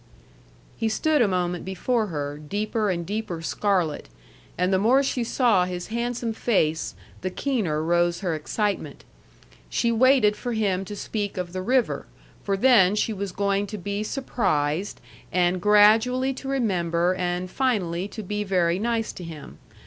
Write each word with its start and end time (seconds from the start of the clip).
He 0.77 0.89
stood 0.89 1.21
a 1.21 1.27
moment 1.27 1.63
before 1.63 2.07
her, 2.07 2.39
deeper 2.39 2.89
and 2.89 3.05
deeper 3.05 3.43
scarlet; 3.43 4.09
and 4.57 4.73
the 4.73 4.79
more 4.79 5.03
she 5.03 5.23
saw 5.23 5.65
his 5.65 5.89
handsome 5.89 6.33
face, 6.33 6.95
the 7.21 7.29
keener 7.29 7.83
rose 7.83 8.21
her 8.21 8.33
excitement. 8.33 9.03
She 9.69 9.91
waited 9.91 10.35
for 10.35 10.53
him 10.53 10.85
to 10.85 10.95
speak 10.95 11.37
of 11.37 11.53
the 11.53 11.61
river; 11.61 12.07
for 12.41 12.57
then 12.57 12.95
she 12.95 13.13
was 13.13 13.31
going 13.31 13.67
to 13.67 13.77
be 13.77 14.01
surprised, 14.01 14.99
and 15.31 15.61
gradually 15.61 16.33
to 16.33 16.47
remember, 16.47 17.13
and 17.15 17.47
finally 17.51 18.07
to 18.07 18.23
be 18.23 18.43
very 18.43 18.79
nice 18.79 19.13
to 19.13 19.23
him. 19.23 19.59